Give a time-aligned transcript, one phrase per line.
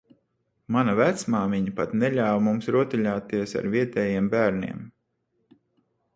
[0.75, 4.83] Mana vecmāmiņa pat neļāva mums rotaļāties ar vietējiem bērniem.